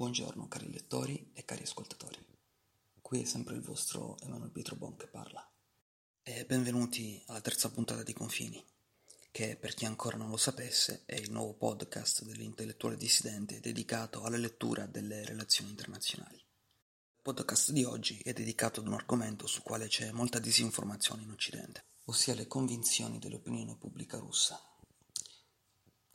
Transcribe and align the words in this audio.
Buongiorno 0.00 0.48
cari 0.48 0.72
lettori 0.72 1.30
e 1.34 1.44
cari 1.44 1.64
ascoltatori. 1.64 2.16
Qui 3.02 3.20
è 3.20 3.24
sempre 3.26 3.54
il 3.54 3.60
vostro 3.60 4.18
Emanuele 4.20 4.50
Pietro 4.50 4.74
Bon 4.74 4.96
che 4.96 5.06
parla. 5.06 5.46
E 6.22 6.46
benvenuti 6.46 7.22
alla 7.26 7.42
terza 7.42 7.70
puntata 7.70 8.02
di 8.02 8.14
Confini, 8.14 8.64
che 9.30 9.58
per 9.60 9.74
chi 9.74 9.84
ancora 9.84 10.16
non 10.16 10.30
lo 10.30 10.38
sapesse 10.38 11.02
è 11.04 11.16
il 11.16 11.30
nuovo 11.30 11.52
podcast 11.52 12.24
dell'intellettuale 12.24 12.96
dissidente 12.96 13.60
dedicato 13.60 14.22
alla 14.22 14.38
lettura 14.38 14.86
delle 14.86 15.22
relazioni 15.26 15.68
internazionali. 15.68 16.36
Il 16.36 17.20
podcast 17.20 17.70
di 17.70 17.84
oggi 17.84 18.20
è 18.20 18.32
dedicato 18.32 18.80
ad 18.80 18.86
un 18.86 18.94
argomento 18.94 19.46
sul 19.46 19.62
quale 19.62 19.86
c'è 19.86 20.12
molta 20.12 20.38
disinformazione 20.38 21.24
in 21.24 21.30
Occidente, 21.30 21.84
ossia 22.04 22.32
le 22.32 22.46
convinzioni 22.46 23.18
dell'opinione 23.18 23.76
pubblica 23.76 24.16
russa. 24.16 24.69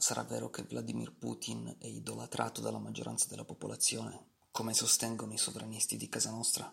Sarà 0.06 0.22
vero 0.22 0.52
che 0.52 0.62
Vladimir 0.62 1.12
Putin 1.14 1.78
è 1.80 1.88
idolatrato 1.88 2.62
dalla 2.62 2.78
maggioranza 2.78 3.26
della 3.28 3.44
popolazione, 3.44 4.34
come 4.52 4.76
sostengono 4.76 5.34
i 5.34 5.40
sovranisti 5.40 5.98
di 5.98 6.08
casa 6.08 6.30
nostra? 6.30 6.72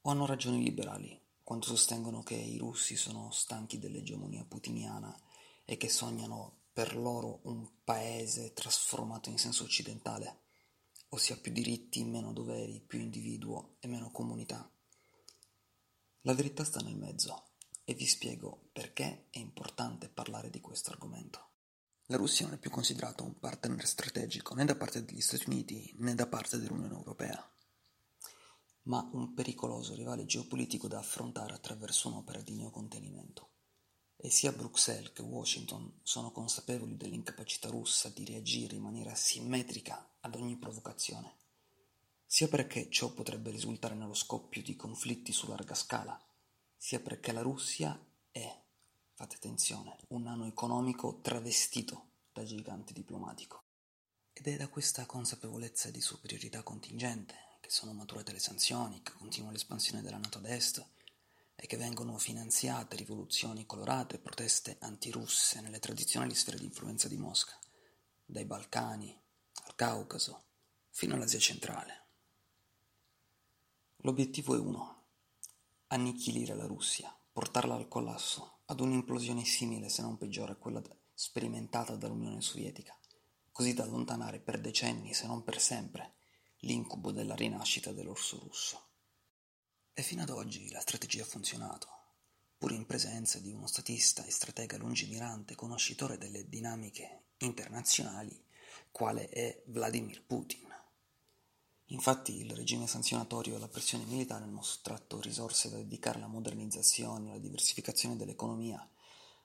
O 0.00 0.10
hanno 0.10 0.26
ragioni 0.26 0.60
liberali 0.60 1.16
quando 1.44 1.66
sostengono 1.66 2.24
che 2.24 2.34
i 2.34 2.56
russi 2.56 2.96
sono 2.96 3.30
stanchi 3.30 3.78
dell'egemonia 3.78 4.44
putiniana 4.44 5.16
e 5.64 5.76
che 5.76 5.88
sognano 5.88 6.62
per 6.72 6.96
loro 6.96 7.42
un 7.44 7.64
paese 7.84 8.52
trasformato 8.52 9.28
in 9.28 9.38
senso 9.38 9.62
occidentale? 9.62 10.40
ossia 11.10 11.36
più 11.36 11.52
diritti, 11.52 12.02
meno 12.02 12.32
doveri, 12.32 12.80
più 12.80 12.98
individuo 12.98 13.76
e 13.78 13.86
meno 13.86 14.10
comunità. 14.10 14.68
La 16.22 16.34
verità 16.34 16.64
sta 16.64 16.80
nel 16.80 16.96
mezzo 16.96 17.50
e 17.84 17.94
vi 17.94 18.04
spiego 18.04 18.70
perché 18.72 19.28
è 19.30 19.38
importante 19.38 20.08
parlare 20.08 20.50
di 20.50 20.60
questo 20.60 20.90
argomento. 20.90 21.54
La 22.10 22.16
Russia 22.16 22.46
non 22.46 22.54
è 22.54 22.58
più 22.58 22.70
considerata 22.70 23.24
un 23.24 23.36
partner 23.36 23.84
strategico 23.84 24.54
né 24.54 24.64
da 24.64 24.76
parte 24.76 25.04
degli 25.04 25.20
Stati 25.20 25.48
Uniti 25.48 25.92
né 25.98 26.14
da 26.14 26.28
parte 26.28 26.56
dell'Unione 26.56 26.94
Europea, 26.94 27.52
ma 28.82 29.08
un 29.12 29.34
pericoloso 29.34 29.92
rivale 29.92 30.24
geopolitico 30.24 30.86
da 30.86 31.00
affrontare 31.00 31.54
attraverso 31.54 32.06
un'opera 32.06 32.40
di 32.42 32.54
neocontenimento. 32.54 33.50
E 34.16 34.30
sia 34.30 34.52
Bruxelles 34.52 35.10
che 35.12 35.22
Washington 35.22 35.98
sono 36.04 36.30
consapevoli 36.30 36.96
dell'incapacità 36.96 37.70
russa 37.70 38.08
di 38.08 38.24
reagire 38.24 38.76
in 38.76 38.82
maniera 38.82 39.16
simmetrica 39.16 40.18
ad 40.20 40.36
ogni 40.36 40.56
provocazione, 40.58 41.34
sia 42.24 42.46
perché 42.46 42.88
ciò 42.88 43.12
potrebbe 43.12 43.50
risultare 43.50 43.96
nello 43.96 44.14
scoppio 44.14 44.62
di 44.62 44.76
conflitti 44.76 45.32
su 45.32 45.48
larga 45.48 45.74
scala, 45.74 46.16
sia 46.76 47.00
perché 47.00 47.32
la 47.32 47.42
Russia 47.42 48.00
fate 49.16 49.36
attenzione, 49.36 49.96
un 50.08 50.24
nano 50.24 50.44
economico 50.46 51.20
travestito 51.22 52.10
da 52.34 52.44
gigante 52.44 52.92
diplomatico. 52.92 53.62
Ed 54.30 54.46
è 54.46 54.56
da 54.56 54.68
questa 54.68 55.06
consapevolezza 55.06 55.90
di 55.90 56.02
superiorità 56.02 56.62
contingente 56.62 57.34
che 57.60 57.70
sono 57.70 57.94
maturate 57.94 58.32
le 58.32 58.38
sanzioni, 58.38 59.00
che 59.00 59.12
continua 59.12 59.50
l'espansione 59.50 60.02
della 60.02 60.18
NATO 60.18 60.36
ad 60.36 60.44
est, 60.44 60.86
e 61.54 61.66
che 61.66 61.78
vengono 61.78 62.18
finanziate 62.18 62.94
rivoluzioni 62.96 63.64
colorate 63.64 64.16
e 64.16 64.18
proteste 64.18 64.76
antirusse 64.80 65.62
nelle 65.62 65.78
tradizionali 65.78 66.34
sfere 66.34 66.58
di 66.58 66.66
influenza 66.66 67.08
di 67.08 67.16
Mosca, 67.16 67.58
dai 68.22 68.44
Balcani 68.44 69.18
al 69.64 69.74
Caucaso 69.74 70.44
fino 70.90 71.14
all'Asia 71.14 71.38
centrale. 71.38 72.04
L'obiettivo 74.00 74.54
è 74.54 74.58
uno, 74.58 75.06
annichilire 75.86 76.54
la 76.54 76.66
Russia, 76.66 77.18
portarla 77.32 77.74
al 77.74 77.88
collasso, 77.88 78.55
ad 78.66 78.80
un'implosione 78.80 79.44
simile 79.44 79.88
se 79.88 80.02
non 80.02 80.18
peggiore 80.18 80.52
a 80.52 80.56
quella 80.56 80.82
sperimentata 81.14 81.94
dall'Unione 81.94 82.40
Sovietica, 82.40 82.98
così 83.52 83.74
da 83.74 83.84
allontanare 83.84 84.40
per 84.40 84.60
decenni, 84.60 85.14
se 85.14 85.26
non 85.26 85.44
per 85.44 85.60
sempre, 85.60 86.14
l'incubo 86.60 87.12
della 87.12 87.34
rinascita 87.34 87.92
dell'orso 87.92 88.38
russo. 88.40 88.88
E 89.94 90.02
fino 90.02 90.22
ad 90.22 90.30
oggi 90.30 90.68
la 90.70 90.80
strategia 90.80 91.22
ha 91.22 91.26
funzionato, 91.26 91.88
pur 92.58 92.72
in 92.72 92.86
presenza 92.86 93.38
di 93.38 93.52
uno 93.52 93.66
statista 93.66 94.24
e 94.24 94.30
stratega 94.30 94.76
lungimirante 94.76 95.54
conoscitore 95.54 96.18
delle 96.18 96.48
dinamiche 96.48 97.28
internazionali, 97.38 98.44
quale 98.90 99.28
è 99.28 99.62
Vladimir 99.66 100.24
Putin. 100.24 100.65
Infatti 101.90 102.40
il 102.40 102.50
regime 102.50 102.88
sanzionatorio 102.88 103.54
e 103.54 103.58
la 103.60 103.68
pressione 103.68 104.04
militare 104.06 104.42
hanno 104.42 104.62
sottratto 104.62 105.20
risorse 105.20 105.70
da 105.70 105.76
dedicare 105.76 106.18
alla 106.18 106.26
modernizzazione, 106.26 107.30
alla 107.30 107.38
diversificazione 107.38 108.16
dell'economia, 108.16 108.84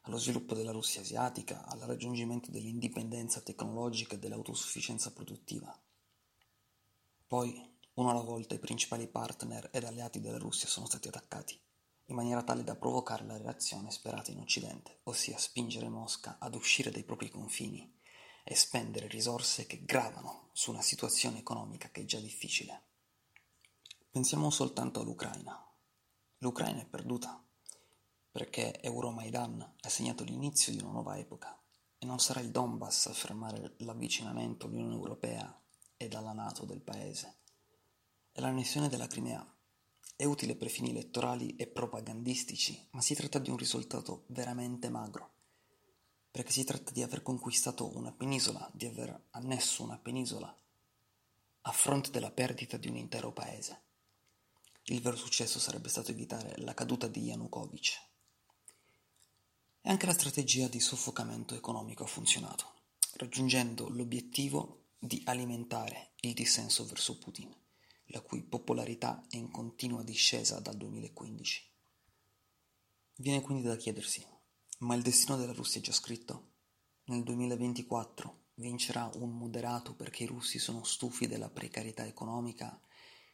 allo 0.02 0.18
sviluppo 0.18 0.56
della 0.56 0.72
Russia 0.72 1.02
asiatica, 1.02 1.68
al 1.68 1.81
raggiungimento 1.81 2.50
dell'indipendenza 2.50 3.41
tecnologica 3.41 4.16
e 4.16 4.19
dell'autosufficienza 4.19 5.12
produttiva. 5.12 5.79
Poi 7.28 7.78
uno 7.94 8.09
alla 8.09 8.22
volta 8.22 8.56
i 8.56 8.59
principali 8.59 9.08
partner 9.08 9.69
ed 9.72 9.84
alleati 9.84 10.19
della 10.19 10.40
Russia 10.40 10.68
sono 10.68 10.88
stati 10.88 11.09
attaccati, 11.09 11.59
in 12.06 12.16
maniera 12.16 12.41
tale 12.41 12.63
da 12.63 12.75
provocare 12.75 13.23
la 13.23 13.38
reazione 13.38 13.91
sperata 13.91 14.31
in 14.31 14.40
Occidente, 14.40 15.02
ossia 15.03 15.38
spingere 15.38 15.90
Mosca 15.90 16.38
ad 16.40 16.56
uscire 16.56 16.90
dai 16.90 17.03
propri 17.03 17.29
confini 17.29 18.00
e 18.44 18.56
spendere 18.56 19.07
risorse 19.07 19.66
che 19.66 19.84
gravano 19.84 20.50
su 20.53 20.72
una 20.72 20.81
situazione 20.81 21.40
economica 21.40 21.90
che 21.90 22.02
è 22.02 22.06
già 22.06 22.19
difficile. 22.19 22.84
Pensiamo 24.09 24.50
soltanto 24.50 25.00
all'Ucraina. 25.02 25.63
L'Ucraina 26.40 26.81
è 26.81 26.85
perduta 26.85 27.44
perché 28.31 28.81
Euromaidan 28.81 29.75
ha 29.81 29.90
segnato 29.90 30.24
l'inizio 30.24 30.72
di 30.72 30.79
una 30.79 30.91
nuova 30.91 31.18
epoca 31.18 31.59
e 31.97 32.06
non 32.06 32.19
sarà 32.19 32.40
il 32.40 32.52
Donbass 32.52 33.07
a 33.07 33.13
fermare 33.13 33.75
l'avvicinamento 33.79 34.66
all'Unione 34.66 34.96
Europea 34.96 35.62
e 35.97 36.09
alla 36.12 36.34
Nato 36.34 36.66
del 36.66 36.81
paese 36.81 37.40
è 38.34 38.40
l'annessione 38.40 38.88
della 38.88 39.08
Crimea. 39.08 39.46
È 40.16 40.23
utile 40.23 40.56
per 40.56 40.69
fini 40.69 40.91
elettorali 40.91 41.56
e 41.58 41.68
propagandistici, 41.68 42.88
ma 42.91 43.02
si 43.02 43.13
tratta 43.13 43.40
di 43.40 43.50
un 43.50 43.58
risultato 43.58 44.23
veramente 44.28 44.90
magro, 44.90 45.41
perché 46.31 46.52
si 46.52 46.64
tratta 46.64 46.92
di 46.92 47.03
aver 47.03 47.22
conquistato 47.22 47.96
una 47.96 48.12
penisola, 48.12 48.69
di 48.74 48.86
aver 48.86 49.28
annesso 49.31 49.84
una 49.84 49.97
penisola 49.97 50.56
a 51.64 51.72
fronte 51.72 52.09
della 52.09 52.31
perdita 52.31 52.78
di 52.78 52.88
un 52.88 52.96
intero 52.96 53.31
paese. 53.31 53.81
Il 54.86 55.02
vero 55.02 55.16
successo 55.16 55.59
sarebbe 55.59 55.90
stato 55.90 56.12
evitare 56.12 56.56
la 56.58 56.74
caduta 56.74 57.08
di 57.08 57.22
Yanukovych. 57.22 58.09
E 59.81 59.90
anche 59.90 60.06
la 60.06 60.14
strategia 60.14 60.68
di 60.68 60.80
soffocamento 60.80 61.53
economico 61.53 62.03
ha 62.03 62.08
funzionato, 62.08 62.74
raggiungendo 63.16 63.90
l'obiettivo 63.90 64.86
di 64.97 65.22
alimentare 65.25 66.14
il 66.22 66.34
dissenso 66.34 66.86
verso 66.86 67.18
Putin 67.18 67.53
la 68.12 68.22
cui 68.22 68.44
popolarità 68.44 69.25
è 69.30 69.38
in 69.38 69.50
continua 69.52 70.03
discesa 70.03 70.59
dal 70.59 70.78
2015. 70.78 71.70
Viene 73.16 73.41
quindi 73.41 73.64
da 73.64 73.75
chiedersi, 73.75 74.25
ma 74.81 74.96
il 74.96 75.02
destino 75.02 75.38
della 75.38 75.53
Russia 75.53 75.80
è 75.80 75.84
già 75.84 75.92
scritto? 75.92 76.50
Nel 77.06 77.24
2024 77.24 78.46
vincerà 78.56 79.09
un 79.16 79.36
moderato 79.38 79.94
perché 79.96 80.24
i 80.24 80.28
russi 80.28 80.59
sono 80.59 80.84
stufi 80.84 81.28
della 81.28 81.50
precarietà 81.50 82.06
economica 82.06 82.79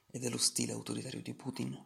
e 0.07 0.19
dello 0.19 0.37
stile 0.37 0.73
autoritario 0.73 1.21
di 1.21 1.33
Putin? 1.33 1.85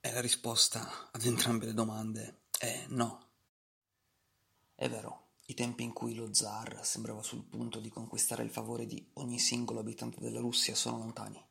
E 0.00 0.12
la 0.12 0.20
risposta 0.20 1.10
ad 1.12 1.24
entrambe 1.24 1.64
le 1.64 1.72
domande 1.72 2.42
è 2.58 2.84
no. 2.88 3.30
È 4.74 4.88
vero, 4.88 5.36
i 5.46 5.54
tempi 5.54 5.82
in 5.82 5.94
cui 5.94 6.14
lo 6.14 6.32
zar 6.34 6.84
sembrava 6.84 7.22
sul 7.22 7.44
punto 7.44 7.80
di 7.80 7.88
conquistare 7.88 8.42
il 8.42 8.50
favore 8.50 8.86
di 8.86 9.10
ogni 9.14 9.38
singolo 9.38 9.80
abitante 9.80 10.20
della 10.20 10.40
Russia 10.40 10.74
sono 10.74 10.98
lontani. 10.98 11.42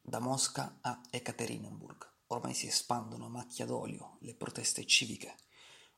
Da 0.00 0.20
Mosca 0.20 0.78
a 0.80 1.00
Ekaterinburg 1.10 2.14
ormai 2.28 2.54
si 2.54 2.68
espandono 2.68 3.26
a 3.26 3.30
macchia 3.30 3.66
d'olio 3.66 4.18
le 4.20 4.34
proteste 4.34 4.86
civiche 4.86 5.34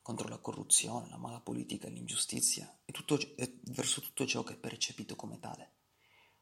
contro 0.09 0.27
la 0.27 0.39
corruzione, 0.39 1.07
la 1.07 1.17
mala 1.17 1.39
politica 1.39 1.87
l'ingiustizia 1.87 2.79
e, 2.83 2.91
tutto, 2.91 3.19
e 3.35 3.59
verso 3.65 4.01
tutto 4.01 4.25
ciò 4.25 4.41
che 4.41 4.53
è 4.53 4.57
percepito 4.57 5.15
come 5.15 5.37
tale. 5.37 5.73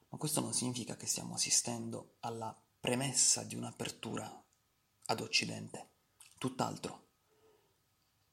Ma 0.07 0.17
questo 0.17 0.39
non 0.39 0.53
significa 0.53 0.95
che 0.95 1.05
stiamo 1.05 1.33
assistendo 1.33 2.15
alla 2.21 2.57
premessa 2.79 3.43
di 3.43 3.55
un'apertura 3.55 4.45
ad 5.07 5.19
Occidente, 5.19 5.89
tutt'altro, 6.37 7.09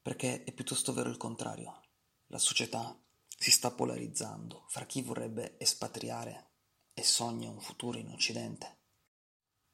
perché 0.00 0.44
è 0.44 0.52
piuttosto 0.52 0.92
vero 0.92 1.10
il 1.10 1.16
contrario. 1.16 1.80
La 2.28 2.38
società 2.38 2.96
si 3.36 3.50
sta 3.50 3.72
polarizzando 3.72 4.66
fra 4.68 4.86
chi 4.86 5.02
vorrebbe 5.02 5.58
espatriare 5.58 6.50
e 6.94 7.02
sogna 7.02 7.50
un 7.50 7.60
futuro 7.60 7.98
in 7.98 8.10
Occidente. 8.10 8.82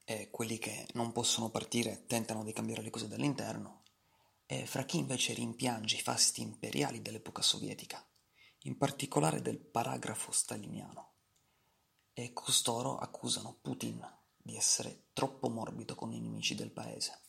E 0.04 0.30
quelli 0.30 0.56
che 0.56 0.88
non 0.94 1.12
possono 1.12 1.50
partire 1.50 2.06
tentano 2.06 2.44
di 2.44 2.54
cambiare 2.54 2.80
le 2.80 2.88
cose 2.88 3.08
dall'interno, 3.08 3.80
e 4.52 4.66
fra 4.66 4.82
chi 4.82 4.98
invece 4.98 5.32
rimpiange 5.32 5.94
i 5.94 6.00
fasti 6.00 6.40
imperiali 6.40 7.00
dell'epoca 7.00 7.40
sovietica, 7.40 8.04
in 8.62 8.76
particolare 8.76 9.40
del 9.42 9.60
paragrafo 9.60 10.32
staliniano. 10.32 11.12
E 12.12 12.32
costoro 12.32 12.98
accusano 12.98 13.56
Putin 13.62 14.04
di 14.36 14.56
essere 14.56 15.10
troppo 15.12 15.48
morbido 15.48 15.94
con 15.94 16.12
i 16.12 16.20
nemici 16.20 16.56
del 16.56 16.72
paese. 16.72 17.20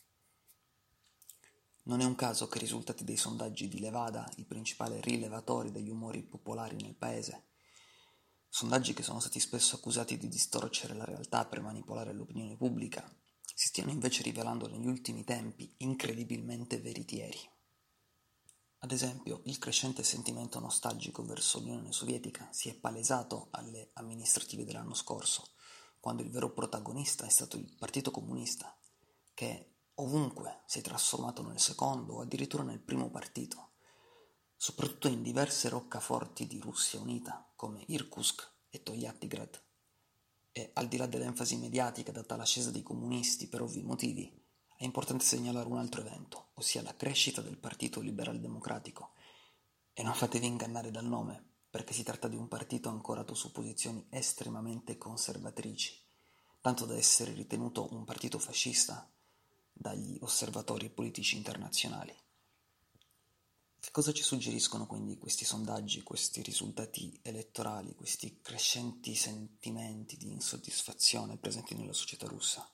Non 1.84 2.00
è 2.00 2.04
un 2.04 2.16
caso 2.16 2.48
che 2.48 2.58
i 2.58 2.62
risultati 2.62 3.04
dei 3.04 3.16
sondaggi 3.16 3.68
di 3.68 3.78
Levada, 3.78 4.28
il 4.38 4.46
principale 4.46 5.00
rilevatore 5.00 5.70
degli 5.70 5.90
umori 5.90 6.24
popolari 6.24 6.74
nel 6.74 6.96
paese, 6.96 7.50
sondaggi 8.48 8.94
che 8.94 9.04
sono 9.04 9.20
stati 9.20 9.38
spesso 9.38 9.76
accusati 9.76 10.18
di 10.18 10.26
distorcere 10.26 10.94
la 10.94 11.04
realtà 11.04 11.44
per 11.46 11.60
manipolare 11.60 12.12
l'opinione 12.12 12.56
pubblica, 12.56 13.08
si 13.62 13.68
stiano 13.68 13.92
invece 13.92 14.24
rivelando 14.24 14.66
negli 14.66 14.88
ultimi 14.88 15.22
tempi 15.22 15.72
incredibilmente 15.78 16.80
veritieri. 16.80 17.38
Ad 18.78 18.90
esempio, 18.90 19.42
il 19.44 19.58
crescente 19.58 20.02
sentimento 20.02 20.58
nostalgico 20.58 21.22
verso 21.22 21.60
l'Unione 21.60 21.92
Sovietica 21.92 22.48
si 22.50 22.70
è 22.70 22.74
palesato 22.74 23.50
alle 23.52 23.90
amministrative 23.92 24.64
dell'anno 24.64 24.94
scorso, 24.94 25.52
quando 26.00 26.24
il 26.24 26.30
vero 26.30 26.50
protagonista 26.50 27.24
è 27.24 27.28
stato 27.28 27.56
il 27.56 27.72
Partito 27.78 28.10
Comunista, 28.10 28.76
che 29.32 29.74
ovunque 29.94 30.62
si 30.66 30.80
è 30.80 30.82
trasformato 30.82 31.46
nel 31.46 31.60
secondo 31.60 32.14
o 32.14 32.20
addirittura 32.22 32.64
nel 32.64 32.80
primo 32.80 33.10
partito, 33.10 33.74
soprattutto 34.56 35.06
in 35.06 35.22
diverse 35.22 35.68
roccaforti 35.68 36.48
di 36.48 36.58
Russia 36.58 36.98
unita 36.98 37.48
come 37.54 37.84
Irkutsk 37.86 38.44
e 38.70 38.82
Togliattigrad. 38.82 39.62
E 40.52 40.70
al 40.74 40.86
di 40.86 40.98
là 40.98 41.06
dell'enfasi 41.06 41.56
mediatica 41.56 42.12
data 42.12 42.34
all'ascesa 42.34 42.70
dei 42.70 42.82
comunisti 42.82 43.48
per 43.48 43.62
ovvi 43.62 43.82
motivi, 43.82 44.30
è 44.76 44.84
importante 44.84 45.24
segnalare 45.24 45.68
un 45.68 45.78
altro 45.78 46.02
evento, 46.02 46.50
ossia 46.54 46.82
la 46.82 46.94
crescita 46.94 47.40
del 47.40 47.56
Partito 47.56 48.00
Liberal 48.00 48.38
Democratico. 48.38 49.12
E 49.94 50.02
non 50.02 50.14
fatevi 50.14 50.46
ingannare 50.46 50.90
dal 50.90 51.06
nome, 51.06 51.42
perché 51.70 51.94
si 51.94 52.02
tratta 52.02 52.28
di 52.28 52.36
un 52.36 52.48
partito 52.48 52.90
ancorato 52.90 53.34
su 53.34 53.50
posizioni 53.50 54.06
estremamente 54.10 54.98
conservatrici, 54.98 55.98
tanto 56.60 56.84
da 56.84 56.96
essere 56.96 57.32
ritenuto 57.32 57.88
un 57.94 58.04
partito 58.04 58.38
fascista 58.38 59.10
dagli 59.72 60.18
osservatori 60.20 60.90
politici 60.90 61.36
internazionali. 61.36 62.14
Che 63.82 63.90
cosa 63.90 64.12
ci 64.12 64.22
suggeriscono 64.22 64.86
quindi 64.86 65.18
questi 65.18 65.44
sondaggi, 65.44 66.04
questi 66.04 66.40
risultati 66.40 67.18
elettorali, 67.20 67.96
questi 67.96 68.40
crescenti 68.40 69.16
sentimenti 69.16 70.16
di 70.16 70.30
insoddisfazione 70.30 71.36
presenti 71.36 71.74
nella 71.74 71.92
società 71.92 72.28
russa? 72.28 72.64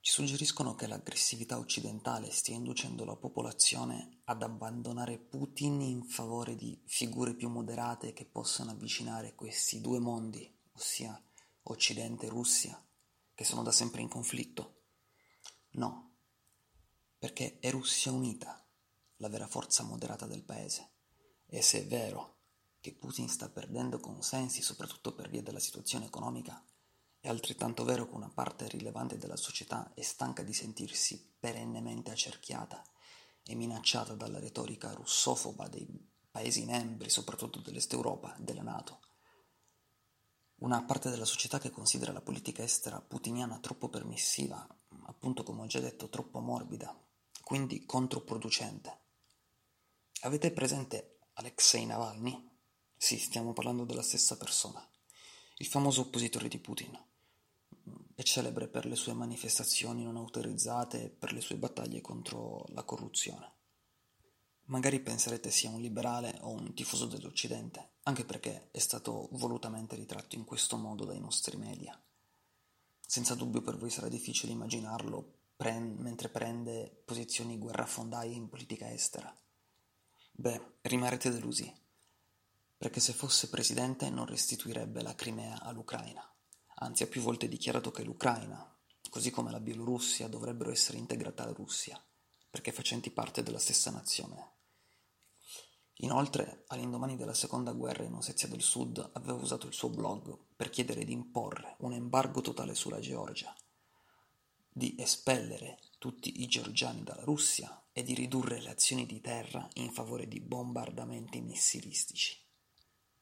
Ci 0.00 0.10
suggeriscono 0.10 0.74
che 0.74 0.88
l'aggressività 0.88 1.58
occidentale 1.58 2.32
stia 2.32 2.56
inducendo 2.56 3.04
la 3.04 3.14
popolazione 3.14 4.22
ad 4.24 4.42
abbandonare 4.42 5.18
Putin 5.18 5.80
in 5.80 6.02
favore 6.02 6.56
di 6.56 6.82
figure 6.86 7.36
più 7.36 7.48
moderate 7.50 8.12
che 8.12 8.24
possano 8.24 8.72
avvicinare 8.72 9.36
questi 9.36 9.80
due 9.80 10.00
mondi, 10.00 10.52
ossia 10.72 11.22
Occidente 11.62 12.26
e 12.26 12.30
Russia, 12.30 12.84
che 13.32 13.44
sono 13.44 13.62
da 13.62 13.70
sempre 13.70 14.00
in 14.00 14.08
conflitto. 14.08 14.86
No, 15.74 16.16
perché 17.16 17.60
è 17.60 17.70
Russia 17.70 18.10
unita 18.10 18.64
la 19.20 19.28
vera 19.28 19.46
forza 19.46 19.82
moderata 19.84 20.26
del 20.26 20.42
paese. 20.42 20.90
E 21.46 21.62
se 21.62 21.80
è 21.80 21.86
vero 21.86 22.36
che 22.80 22.92
Putin 22.92 23.28
sta 23.28 23.48
perdendo 23.48 23.98
consensi 24.00 24.62
soprattutto 24.62 25.14
per 25.14 25.28
via 25.28 25.42
della 25.42 25.58
situazione 25.58 26.06
economica, 26.06 26.62
è 27.20 27.28
altrettanto 27.28 27.84
vero 27.84 28.06
che 28.06 28.14
una 28.14 28.30
parte 28.30 28.68
rilevante 28.68 29.18
della 29.18 29.36
società 29.36 29.92
è 29.94 30.02
stanca 30.02 30.42
di 30.42 30.54
sentirsi 30.54 31.34
perennemente 31.38 32.10
accerchiata 32.10 32.82
e 33.44 33.54
minacciata 33.54 34.14
dalla 34.14 34.38
retorica 34.38 34.92
russofoba 34.92 35.68
dei 35.68 36.08
Paesi 36.30 36.64
membri, 36.64 37.10
soprattutto 37.10 37.58
dell'Est 37.58 37.92
Europa, 37.92 38.36
della 38.38 38.62
Nato. 38.62 39.00
Una 40.60 40.80
parte 40.84 41.10
della 41.10 41.24
società 41.24 41.58
che 41.58 41.70
considera 41.70 42.12
la 42.12 42.20
politica 42.20 42.62
estera 42.62 43.00
putiniana 43.00 43.58
troppo 43.58 43.88
permissiva 43.88 44.64
appunto 45.06 45.42
come 45.42 45.62
ho 45.62 45.66
già 45.66 45.80
detto 45.80 46.08
troppo 46.08 46.38
morbida, 46.38 46.96
quindi 47.42 47.84
controproducente. 47.84 48.98
Avete 50.22 50.50
presente 50.50 51.20
Alexei 51.34 51.86
Navalny? 51.86 52.50
Sì, 52.94 53.16
stiamo 53.16 53.54
parlando 53.54 53.84
della 53.86 54.02
stessa 54.02 54.36
persona, 54.36 54.86
il 55.56 55.66
famoso 55.66 56.02
oppositore 56.02 56.46
di 56.46 56.58
Putin. 56.58 56.94
È 58.14 58.22
celebre 58.22 58.68
per 58.68 58.84
le 58.84 58.96
sue 58.96 59.14
manifestazioni 59.14 60.04
non 60.04 60.18
autorizzate 60.18 61.04
e 61.04 61.08
per 61.08 61.32
le 61.32 61.40
sue 61.40 61.56
battaglie 61.56 62.02
contro 62.02 62.66
la 62.74 62.82
corruzione. 62.82 63.50
Magari 64.64 65.00
penserete 65.00 65.50
sia 65.50 65.70
un 65.70 65.80
liberale 65.80 66.36
o 66.42 66.50
un 66.50 66.74
tifoso 66.74 67.06
dell'Occidente, 67.06 67.92
anche 68.02 68.26
perché 68.26 68.68
è 68.72 68.78
stato 68.78 69.30
volutamente 69.32 69.96
ritratto 69.96 70.36
in 70.36 70.44
questo 70.44 70.76
modo 70.76 71.06
dai 71.06 71.18
nostri 71.18 71.56
media. 71.56 71.98
Senza 73.00 73.34
dubbio 73.34 73.62
per 73.62 73.78
voi 73.78 73.88
sarà 73.88 74.08
difficile 74.08 74.52
immaginarlo 74.52 75.38
pre- 75.56 75.80
mentre 75.80 76.28
prende 76.28 77.02
posizioni 77.06 77.56
guerrafondaie 77.56 78.34
in 78.34 78.50
politica 78.50 78.92
estera. 78.92 79.34
Beh, 80.40 80.78
rimarrete 80.80 81.28
delusi, 81.28 81.70
perché 82.78 82.98
se 82.98 83.12
fosse 83.12 83.50
presidente 83.50 84.08
non 84.08 84.24
restituirebbe 84.24 85.02
la 85.02 85.14
Crimea 85.14 85.60
all'Ucraina. 85.60 86.26
Anzi, 86.76 87.02
ha 87.02 87.08
più 87.08 87.20
volte 87.20 87.46
dichiarato 87.46 87.90
che 87.90 88.04
l'Ucraina, 88.04 88.74
così 89.10 89.30
come 89.30 89.50
la 89.50 89.60
Bielorussia, 89.60 90.28
dovrebbero 90.28 90.70
essere 90.70 90.96
integrate 90.96 91.42
alla 91.42 91.52
Russia, 91.52 92.02
perché 92.48 92.72
facenti 92.72 93.10
parte 93.10 93.42
della 93.42 93.58
stessa 93.58 93.90
nazione. 93.90 94.52
Inoltre, 95.96 96.64
all'indomani 96.68 97.16
della 97.16 97.34
seconda 97.34 97.72
guerra 97.72 98.04
in 98.04 98.14
Ossetia 98.14 98.48
del 98.48 98.62
Sud, 98.62 99.10
aveva 99.12 99.34
usato 99.34 99.66
il 99.66 99.74
suo 99.74 99.90
blog 99.90 100.38
per 100.56 100.70
chiedere 100.70 101.04
di 101.04 101.12
imporre 101.12 101.76
un 101.80 101.92
embargo 101.92 102.40
totale 102.40 102.74
sulla 102.74 103.00
Georgia, 103.00 103.54
di 104.72 104.94
espellere 104.98 105.80
tutti 106.00 106.40
i 106.40 106.46
georgiani 106.46 107.04
dalla 107.04 107.24
Russia 107.24 107.84
e 107.92 108.02
di 108.02 108.14
ridurre 108.14 108.58
le 108.58 108.70
azioni 108.70 109.04
di 109.04 109.20
terra 109.20 109.68
in 109.74 109.92
favore 109.92 110.26
di 110.26 110.40
bombardamenti 110.40 111.42
missilistici. 111.42 112.42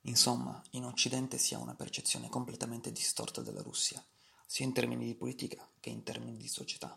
Insomma, 0.03 0.63
in 0.71 0.85
Occidente 0.85 1.39
si 1.39 1.55
ha 1.55 1.59
una 1.59 1.75
percezione 1.75 2.29
completamente 2.29 2.93
distorta 2.93 3.43
della 3.43 3.63
Russia, 3.63 4.01
sia 4.47 4.65
in 4.65 4.73
termini 4.73 5.07
di 5.07 5.17
politica 5.17 5.69
che 5.81 5.91
in 5.91 6.05
termini 6.05 6.37
di 6.37 6.47
società. 6.47 6.97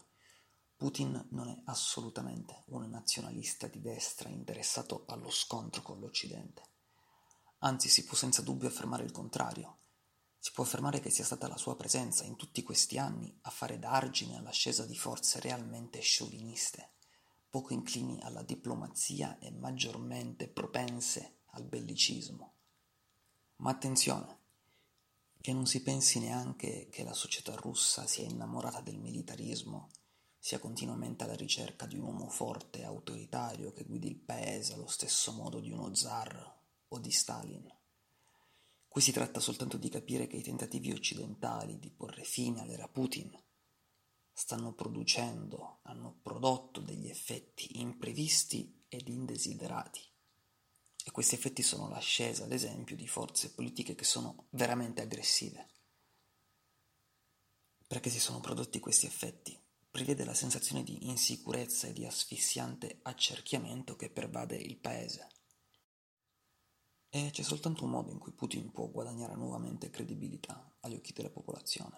Putin 0.76 1.26
non 1.32 1.50
è 1.50 1.62
assolutamente 1.66 2.62
un 2.68 2.88
nazionalista 2.88 3.66
di 3.66 3.82
destra 3.82 4.30
interessato 4.30 5.06
allo 5.08 5.32
scontro 5.32 5.82
con 5.82 6.00
l'Occidente. 6.00 6.62
Anzi, 7.64 7.90
si 7.90 8.06
può 8.06 8.16
senza 8.16 8.44
dubbio 8.44 8.68
affermare 8.68 9.04
il 9.04 9.12
contrario. 9.12 9.80
Si 10.44 10.54
può 10.54 10.64
affermare 10.64 11.00
che 11.00 11.12
sia 11.12 11.24
stata 11.24 11.48
la 11.48 11.56
sua 11.56 11.76
presenza 11.76 12.24
in 12.24 12.36
tutti 12.36 12.64
questi 12.64 12.98
anni 12.98 13.32
a 13.42 13.52
fare 13.52 13.78
da 13.78 13.92
argine 13.92 14.38
all'ascesa 14.38 14.88
di 14.88 14.98
forze 14.98 15.40
realmente 15.40 16.00
scioviniste, 16.00 16.94
poco 17.48 17.74
inclini 17.74 18.20
alla 18.22 18.42
diplomazia 18.42 19.38
e 19.38 19.52
maggiormente 19.52 20.48
propense 20.48 21.42
al 21.52 21.64
bellicismo. 21.66 22.56
Ma 23.58 23.70
attenzione, 23.70 24.40
che 25.40 25.54
non 25.54 25.68
si 25.68 25.84
pensi 25.84 26.18
neanche 26.18 26.90
che 26.90 27.04
la 27.04 27.14
società 27.14 27.54
russa 27.54 28.08
sia 28.08 28.26
innamorata 28.26 28.82
del 28.82 28.98
militarismo 28.98 29.92
sia 30.40 30.58
continuamente 30.58 31.24
alla 31.24 31.36
ricerca 31.36 31.86
di 31.86 32.00
un 32.00 32.06
uomo 32.06 32.30
forte 32.30 32.80
e 32.80 32.86
autoritario 32.86 33.74
che 33.74 33.84
guidi 33.84 34.08
il 34.08 34.18
paese 34.18 34.74
allo 34.74 34.88
stesso 34.88 35.34
modo 35.34 35.60
di 35.60 35.70
uno 35.70 35.94
zar 35.94 36.62
o 36.88 36.98
di 36.98 37.12
Stalin. 37.12 37.81
Qui 38.92 39.00
si 39.00 39.14
tratta 39.14 39.40
soltanto 39.40 39.78
di 39.78 39.88
capire 39.88 40.28
che 40.28 40.36
i 40.36 40.44
tentativi 40.44 40.92
occidentali 40.92 41.80
di 41.80 41.90
porre 41.92 42.26
fine 42.26 42.60
all'era 42.60 42.90
Putin 42.90 43.32
stanno 44.34 44.74
producendo, 44.74 45.80
hanno 45.84 46.20
prodotto 46.22 46.82
degli 46.82 47.08
effetti 47.08 47.80
imprevisti 47.80 48.84
ed 48.90 49.08
indesiderati. 49.08 50.02
E 51.06 51.12
questi 51.12 51.36
effetti 51.36 51.64
sono 51.64 51.88
l'ascesa, 51.88 52.44
ad 52.44 52.52
esempio, 52.52 52.98
di 52.98 53.08
forze 53.08 53.54
politiche 53.54 53.96
che 53.96 54.04
sono 54.04 54.48
veramente 54.50 55.02
aggressive. 55.02 55.70
Perché 57.88 58.10
si 58.10 58.20
sono 58.20 58.42
prodotti 58.42 58.82
questi 58.82 59.06
effetti? 59.06 59.58
prevede 59.90 60.26
la 60.26 60.34
sensazione 60.34 60.84
di 60.84 61.08
insicurezza 61.08 61.88
e 61.88 61.94
di 61.94 62.06
asfissiante 62.06 63.00
accerchiamento 63.04 63.96
che 63.96 64.10
pervade 64.10 64.58
il 64.58 64.78
paese. 64.78 65.30
E 67.14 67.30
c'è 67.30 67.44
soltanto 67.44 67.84
un 67.84 67.90
modo 67.90 68.10
in 68.10 68.20
cui 68.20 68.32
Putin 68.32 68.72
può 68.72 68.88
guadagnare 68.88 69.36
nuovamente 69.36 69.90
credibilità 69.90 70.78
agli 70.80 70.96
occhi 70.96 71.12
della 71.12 71.30
popolazione, 71.30 71.98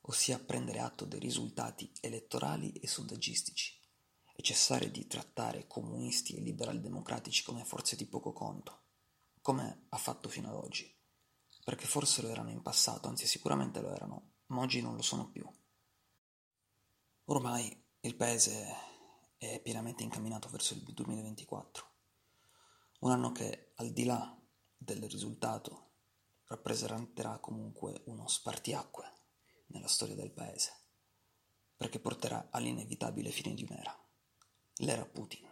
ossia 0.00 0.38
prendere 0.38 0.78
atto 0.78 1.04
dei 1.04 1.20
risultati 1.20 1.92
elettorali 2.00 2.72
e 2.72 2.86
sondaggistici 2.86 3.78
e 4.34 4.42
cessare 4.42 4.90
di 4.90 5.06
trattare 5.06 5.66
comunisti 5.66 6.34
e 6.34 6.40
liberal 6.40 6.80
democratici 6.80 7.44
come 7.44 7.66
forze 7.66 7.94
di 7.94 8.06
poco 8.06 8.32
conto, 8.32 8.84
come 9.42 9.84
ha 9.90 9.98
fatto 9.98 10.30
fino 10.30 10.48
ad 10.48 10.54
oggi, 10.54 10.90
perché 11.62 11.84
forse 11.84 12.22
lo 12.22 12.28
erano 12.28 12.48
in 12.48 12.62
passato, 12.62 13.08
anzi 13.08 13.26
sicuramente 13.26 13.82
lo 13.82 13.92
erano, 13.92 14.36
ma 14.46 14.62
oggi 14.62 14.80
non 14.80 14.96
lo 14.96 15.02
sono 15.02 15.28
più. 15.28 15.46
Ormai 17.26 17.84
il 18.00 18.16
paese 18.16 18.66
è 19.36 19.60
pienamente 19.60 20.02
incamminato 20.02 20.48
verso 20.48 20.72
il 20.72 20.80
2024, 20.84 21.90
un 23.00 23.10
anno 23.10 23.30
che 23.32 23.65
al 23.76 23.92
di 23.92 24.04
là 24.04 24.34
del 24.76 25.02
risultato 25.08 25.94
rappresenterà 26.44 27.38
comunque 27.38 28.02
uno 28.06 28.26
spartiacque 28.28 29.12
nella 29.66 29.88
storia 29.88 30.14
del 30.14 30.32
paese, 30.32 30.72
perché 31.76 31.98
porterà 31.98 32.48
all'inevitabile 32.50 33.30
fine 33.30 33.54
di 33.54 33.64
un'era, 33.64 33.94
l'era 34.76 35.04
Putin. 35.04 35.48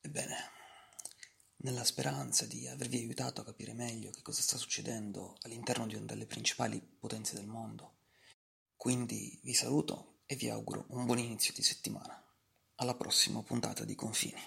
Ebbene, 0.00 0.36
nella 1.56 1.84
speranza 1.84 2.46
di 2.46 2.66
avervi 2.66 2.98
aiutato 2.98 3.42
a 3.42 3.44
capire 3.44 3.74
meglio 3.74 4.10
che 4.10 4.22
cosa 4.22 4.40
sta 4.40 4.56
succedendo 4.56 5.36
all'interno 5.42 5.86
di 5.86 5.94
una 5.94 6.06
delle 6.06 6.26
principali 6.26 6.80
potenze 6.80 7.34
del 7.34 7.46
mondo, 7.46 7.98
quindi 8.76 9.38
vi 9.42 9.52
saluto 9.52 10.22
e 10.24 10.36
vi 10.36 10.48
auguro 10.48 10.86
un 10.88 11.04
buon 11.04 11.18
inizio 11.18 11.52
di 11.52 11.62
settimana. 11.62 12.24
Alla 12.76 12.94
prossima 12.94 13.42
puntata 13.42 13.84
di 13.84 13.94
Confini. 13.94 14.40